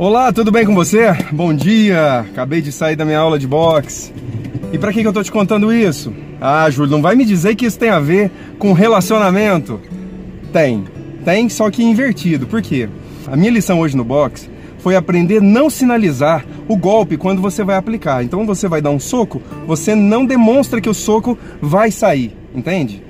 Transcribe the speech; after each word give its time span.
Olá, 0.00 0.32
tudo 0.32 0.50
bem 0.50 0.64
com 0.64 0.74
você? 0.74 1.12
Bom 1.30 1.52
dia! 1.52 2.20
Acabei 2.20 2.62
de 2.62 2.72
sair 2.72 2.96
da 2.96 3.04
minha 3.04 3.18
aula 3.18 3.38
de 3.38 3.46
boxe. 3.46 4.10
E 4.72 4.78
para 4.78 4.94
que, 4.94 5.02
que 5.02 5.06
eu 5.06 5.12
tô 5.12 5.22
te 5.22 5.30
contando 5.30 5.70
isso? 5.70 6.10
Ah, 6.40 6.70
Júlio, 6.70 6.92
não 6.92 7.02
vai 7.02 7.14
me 7.14 7.22
dizer 7.22 7.54
que 7.54 7.66
isso 7.66 7.78
tem 7.78 7.90
a 7.90 8.00
ver 8.00 8.30
com 8.58 8.72
relacionamento? 8.72 9.78
Tem. 10.54 10.86
Tem, 11.22 11.50
só 11.50 11.70
que 11.70 11.82
invertido. 11.84 12.46
Por 12.46 12.62
quê? 12.62 12.88
A 13.26 13.36
minha 13.36 13.50
lição 13.50 13.78
hoje 13.78 13.94
no 13.94 14.02
boxe 14.02 14.48
foi 14.78 14.96
aprender 14.96 15.42
não 15.42 15.68
sinalizar 15.68 16.46
o 16.66 16.78
golpe 16.78 17.18
quando 17.18 17.42
você 17.42 17.62
vai 17.62 17.76
aplicar. 17.76 18.24
Então 18.24 18.46
você 18.46 18.66
vai 18.66 18.80
dar 18.80 18.88
um 18.88 18.98
soco, 18.98 19.42
você 19.66 19.94
não 19.94 20.24
demonstra 20.24 20.80
que 20.80 20.88
o 20.88 20.94
soco 20.94 21.36
vai 21.60 21.90
sair, 21.90 22.34
entende? 22.54 23.02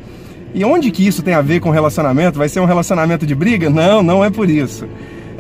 E 0.53 0.65
onde 0.65 0.91
que 0.91 1.07
isso 1.07 1.23
tem 1.23 1.35
a 1.35 1.41
ver 1.41 1.61
com 1.61 1.71
relacionamento? 1.71 2.37
Vai 2.37 2.49
ser 2.49 2.59
um 2.59 2.65
relacionamento 2.65 3.25
de 3.25 3.35
briga? 3.37 3.71
Não, 3.71 4.03
não 4.03 4.25
é 4.25 4.29
por 4.29 4.51
isso. 4.51 4.89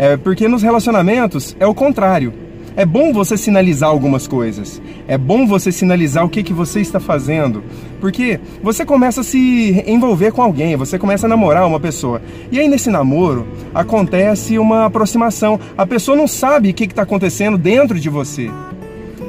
É 0.03 0.17
porque 0.17 0.48
nos 0.48 0.62
relacionamentos 0.62 1.55
é 1.61 1.66
o 1.66 1.75
contrário. 1.75 2.33
É 2.75 2.87
bom 2.87 3.12
você 3.12 3.37
sinalizar 3.37 3.91
algumas 3.91 4.27
coisas. 4.27 4.80
É 5.06 5.19
bom 5.19 5.47
você 5.47 5.70
sinalizar 5.70 6.25
o 6.25 6.29
que, 6.30 6.42
que 6.42 6.55
você 6.55 6.80
está 6.80 6.98
fazendo. 6.98 7.62
Porque 8.01 8.41
você 8.62 8.87
começa 8.87 9.20
a 9.20 9.25
se 9.25 9.84
envolver 9.87 10.33
com 10.33 10.41
alguém, 10.41 10.75
você 10.75 10.98
começa 10.98 11.27
a 11.27 11.28
namorar 11.28 11.66
uma 11.66 11.78
pessoa. 11.78 12.23
E 12.51 12.59
aí 12.59 12.66
nesse 12.66 12.89
namoro 12.89 13.47
acontece 13.75 14.59
uma 14.59 14.87
aproximação. 14.87 15.61
A 15.77 15.84
pessoa 15.84 16.17
não 16.17 16.27
sabe 16.27 16.70
o 16.70 16.75
que 16.75 16.84
está 16.84 17.03
acontecendo 17.03 17.59
dentro 17.59 18.01
de 18.01 18.09
você. 18.09 18.51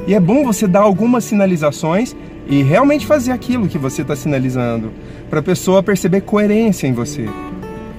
E 0.06 0.14
é 0.14 0.20
bom 0.20 0.42
você 0.42 0.66
dar 0.66 0.80
algumas 0.80 1.24
sinalizações 1.24 2.16
e 2.48 2.62
realmente 2.62 3.04
fazer 3.06 3.32
aquilo 3.32 3.68
que 3.68 3.76
você 3.76 4.00
está 4.00 4.16
sinalizando. 4.16 4.90
Para 5.28 5.40
a 5.40 5.42
pessoa 5.42 5.82
perceber 5.82 6.22
coerência 6.22 6.86
em 6.86 6.94
você. 6.94 7.28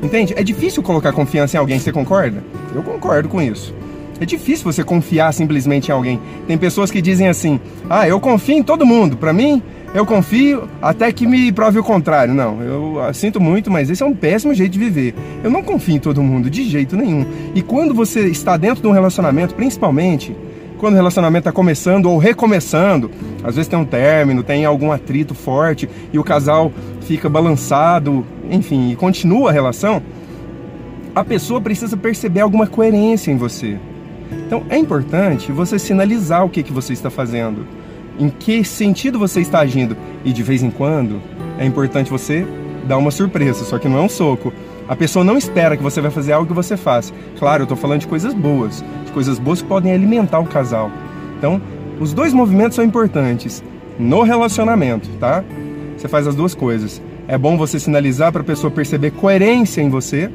Entende? 0.03 0.33
É 0.35 0.43
difícil 0.43 0.83
colocar 0.83 1.13
confiança 1.13 1.55
em 1.55 1.59
alguém, 1.59 1.79
você 1.79 1.91
concorda? 1.91 2.43
Eu 2.75 2.83
concordo 2.83 3.29
com 3.29 3.41
isso. 3.41 3.73
É 4.19 4.25
difícil 4.25 4.63
você 4.63 4.83
confiar 4.83 5.33
simplesmente 5.33 5.87
em 5.87 5.91
alguém. 5.91 6.19
Tem 6.45 6.57
pessoas 6.57 6.91
que 6.91 7.01
dizem 7.01 7.29
assim: 7.29 7.59
"Ah, 7.89 8.07
eu 8.07 8.19
confio 8.19 8.55
em 8.55 8.63
todo 8.63 8.85
mundo. 8.85 9.17
Para 9.17 9.33
mim, 9.33 9.61
eu 9.95 10.05
confio 10.05 10.67
até 10.81 11.11
que 11.11 11.25
me 11.25 11.51
prove 11.51 11.79
o 11.79 11.83
contrário". 11.83 12.33
Não, 12.33 12.61
eu 12.61 13.13
sinto 13.13 13.39
muito, 13.39 13.71
mas 13.71 13.89
esse 13.89 14.03
é 14.03 14.05
um 14.05 14.13
péssimo 14.13 14.53
jeito 14.53 14.73
de 14.73 14.79
viver. 14.79 15.15
Eu 15.43 15.49
não 15.49 15.63
confio 15.63 15.95
em 15.95 15.99
todo 15.99 16.21
mundo 16.21 16.49
de 16.49 16.63
jeito 16.63 16.95
nenhum. 16.95 17.25
E 17.55 17.61
quando 17.61 17.93
você 17.93 18.27
está 18.27 18.55
dentro 18.57 18.81
de 18.81 18.87
um 18.87 18.91
relacionamento, 18.91 19.55
principalmente 19.55 20.35
quando 20.77 20.93
o 20.93 20.97
relacionamento 20.97 21.41
está 21.41 21.51
começando 21.51 22.07
ou 22.07 22.17
recomeçando, 22.17 23.09
às 23.43 23.55
vezes 23.55 23.67
tem 23.67 23.77
um 23.77 23.85
término, 23.85 24.43
tem 24.43 24.65
algum 24.65 24.91
atrito 24.91 25.33
forte 25.33 25.89
e 26.11 26.19
o 26.19 26.23
casal 26.23 26.71
fica 27.01 27.29
balançado, 27.29 28.25
enfim, 28.49 28.91
e 28.91 28.95
continua 28.95 29.49
a 29.49 29.53
relação, 29.53 30.01
a 31.15 31.23
pessoa 31.23 31.61
precisa 31.61 31.95
perceber 31.95 32.41
alguma 32.41 32.67
coerência 32.67 33.31
em 33.31 33.37
você. 33.37 33.77
Então 34.45 34.63
é 34.69 34.77
importante 34.77 35.51
você 35.51 35.77
sinalizar 35.77 36.45
o 36.45 36.49
que, 36.49 36.63
que 36.63 36.73
você 36.73 36.93
está 36.93 37.09
fazendo, 37.09 37.65
em 38.19 38.29
que 38.29 38.63
sentido 38.63 39.19
você 39.19 39.41
está 39.41 39.59
agindo 39.59 39.95
e 40.23 40.31
de 40.31 40.43
vez 40.43 40.63
em 40.63 40.71
quando 40.71 41.21
é 41.57 41.65
importante 41.65 42.09
você 42.09 42.45
dar 42.85 42.97
uma 42.97 43.11
surpresa, 43.11 43.63
só 43.63 43.77
que 43.77 43.87
não 43.87 43.97
é 43.97 44.01
um 44.01 44.09
soco. 44.09 44.53
A 44.87 44.95
pessoa 44.95 45.23
não 45.23 45.37
espera 45.37 45.77
que 45.77 45.83
você 45.83 46.01
vai 46.01 46.11
fazer 46.11 46.33
algo 46.33 46.47
que 46.47 46.53
você 46.53 46.75
faz. 46.75 47.13
Claro, 47.39 47.61
eu 47.61 47.65
estou 47.65 47.77
falando 47.77 48.01
de 48.01 48.07
coisas 48.07 48.33
boas, 48.33 48.83
de 49.05 49.11
coisas 49.11 49.39
boas 49.39 49.61
que 49.61 49.67
podem 49.67 49.93
alimentar 49.93 50.39
o 50.39 50.45
casal. 50.45 50.91
Então, 51.37 51.61
os 51.99 52.13
dois 52.13 52.33
movimentos 52.33 52.75
são 52.75 52.83
importantes 52.83 53.63
no 53.97 54.23
relacionamento, 54.23 55.09
tá? 55.19 55.43
Você 55.97 56.07
faz 56.07 56.27
as 56.27 56.35
duas 56.35 56.53
coisas. 56.53 57.01
É 57.27 57.37
bom 57.37 57.57
você 57.57 57.79
sinalizar 57.79 58.31
para 58.31 58.41
a 58.41 58.45
pessoa 58.45 58.69
perceber 58.69 59.11
coerência 59.11 59.81
em 59.81 59.89
você 59.89 60.29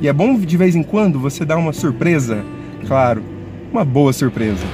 e 0.00 0.08
é 0.08 0.12
bom 0.12 0.36
de 0.36 0.56
vez 0.56 0.76
em 0.76 0.82
quando 0.82 1.18
você 1.18 1.44
dar 1.44 1.56
uma 1.56 1.72
surpresa, 1.72 2.44
claro, 2.86 3.22
uma 3.72 3.84
boa 3.84 4.12
surpresa. 4.12 4.64